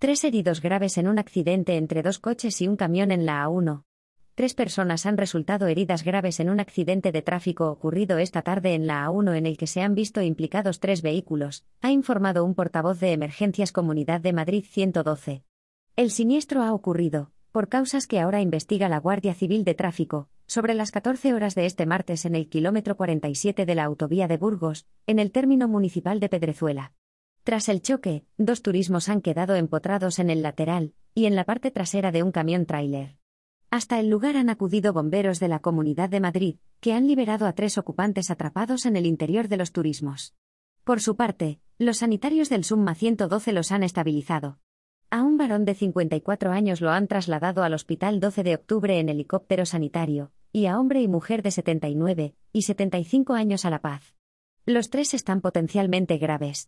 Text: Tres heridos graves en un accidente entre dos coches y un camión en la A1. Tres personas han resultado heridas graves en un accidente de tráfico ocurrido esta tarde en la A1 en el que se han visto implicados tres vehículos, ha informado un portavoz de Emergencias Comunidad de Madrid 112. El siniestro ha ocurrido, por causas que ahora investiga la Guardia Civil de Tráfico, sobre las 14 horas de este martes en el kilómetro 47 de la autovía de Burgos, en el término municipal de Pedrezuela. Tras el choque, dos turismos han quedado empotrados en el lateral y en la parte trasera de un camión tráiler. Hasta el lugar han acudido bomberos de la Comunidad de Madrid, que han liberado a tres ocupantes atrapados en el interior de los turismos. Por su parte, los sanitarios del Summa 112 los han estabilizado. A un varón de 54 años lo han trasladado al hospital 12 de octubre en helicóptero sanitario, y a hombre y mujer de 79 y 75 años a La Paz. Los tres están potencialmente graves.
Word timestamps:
Tres 0.00 0.22
heridos 0.22 0.62
graves 0.62 0.96
en 0.96 1.08
un 1.08 1.18
accidente 1.18 1.76
entre 1.76 2.04
dos 2.04 2.20
coches 2.20 2.60
y 2.60 2.68
un 2.68 2.76
camión 2.76 3.10
en 3.10 3.26
la 3.26 3.44
A1. 3.44 3.82
Tres 4.36 4.54
personas 4.54 5.06
han 5.06 5.16
resultado 5.16 5.66
heridas 5.66 6.04
graves 6.04 6.38
en 6.38 6.50
un 6.50 6.60
accidente 6.60 7.10
de 7.10 7.20
tráfico 7.20 7.68
ocurrido 7.68 8.18
esta 8.18 8.42
tarde 8.42 8.74
en 8.74 8.86
la 8.86 9.08
A1 9.08 9.36
en 9.36 9.44
el 9.44 9.56
que 9.56 9.66
se 9.66 9.82
han 9.82 9.96
visto 9.96 10.22
implicados 10.22 10.78
tres 10.78 11.02
vehículos, 11.02 11.64
ha 11.80 11.90
informado 11.90 12.44
un 12.44 12.54
portavoz 12.54 13.00
de 13.00 13.10
Emergencias 13.10 13.72
Comunidad 13.72 14.20
de 14.20 14.32
Madrid 14.32 14.64
112. 14.64 15.42
El 15.96 16.12
siniestro 16.12 16.62
ha 16.62 16.72
ocurrido, 16.72 17.32
por 17.50 17.68
causas 17.68 18.06
que 18.06 18.20
ahora 18.20 18.40
investiga 18.40 18.88
la 18.88 19.00
Guardia 19.00 19.34
Civil 19.34 19.64
de 19.64 19.74
Tráfico, 19.74 20.28
sobre 20.46 20.74
las 20.74 20.92
14 20.92 21.34
horas 21.34 21.56
de 21.56 21.66
este 21.66 21.86
martes 21.86 22.24
en 22.24 22.36
el 22.36 22.48
kilómetro 22.48 22.96
47 22.96 23.66
de 23.66 23.74
la 23.74 23.82
autovía 23.82 24.28
de 24.28 24.36
Burgos, 24.36 24.86
en 25.08 25.18
el 25.18 25.32
término 25.32 25.66
municipal 25.66 26.20
de 26.20 26.28
Pedrezuela. 26.28 26.92
Tras 27.48 27.70
el 27.70 27.80
choque, 27.80 28.26
dos 28.36 28.60
turismos 28.60 29.08
han 29.08 29.22
quedado 29.22 29.54
empotrados 29.54 30.18
en 30.18 30.28
el 30.28 30.42
lateral 30.42 30.92
y 31.14 31.24
en 31.24 31.34
la 31.34 31.44
parte 31.44 31.70
trasera 31.70 32.12
de 32.12 32.22
un 32.22 32.30
camión 32.30 32.66
tráiler. 32.66 33.16
Hasta 33.70 33.98
el 33.98 34.10
lugar 34.10 34.36
han 34.36 34.50
acudido 34.50 34.92
bomberos 34.92 35.40
de 35.40 35.48
la 35.48 35.58
Comunidad 35.58 36.10
de 36.10 36.20
Madrid, 36.20 36.56
que 36.80 36.92
han 36.92 37.06
liberado 37.06 37.46
a 37.46 37.54
tres 37.54 37.78
ocupantes 37.78 38.30
atrapados 38.30 38.84
en 38.84 38.96
el 38.96 39.06
interior 39.06 39.48
de 39.48 39.56
los 39.56 39.72
turismos. 39.72 40.34
Por 40.84 41.00
su 41.00 41.16
parte, 41.16 41.58
los 41.78 41.96
sanitarios 41.96 42.50
del 42.50 42.64
Summa 42.64 42.94
112 42.94 43.54
los 43.54 43.72
han 43.72 43.82
estabilizado. 43.82 44.58
A 45.08 45.22
un 45.22 45.38
varón 45.38 45.64
de 45.64 45.74
54 45.74 46.52
años 46.52 46.82
lo 46.82 46.90
han 46.90 47.08
trasladado 47.08 47.62
al 47.62 47.72
hospital 47.72 48.20
12 48.20 48.42
de 48.42 48.56
octubre 48.56 48.98
en 48.98 49.08
helicóptero 49.08 49.64
sanitario, 49.64 50.32
y 50.52 50.66
a 50.66 50.78
hombre 50.78 51.00
y 51.00 51.08
mujer 51.08 51.42
de 51.42 51.52
79 51.52 52.34
y 52.52 52.60
75 52.60 53.32
años 53.32 53.64
a 53.64 53.70
La 53.70 53.80
Paz. 53.80 54.14
Los 54.66 54.90
tres 54.90 55.14
están 55.14 55.40
potencialmente 55.40 56.18
graves. 56.18 56.66